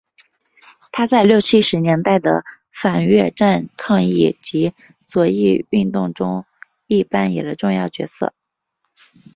[0.91, 4.73] 他在六七十年代的反越战抗议及
[5.05, 6.43] 左翼运动中
[6.87, 8.33] 亦扮演了重要角色。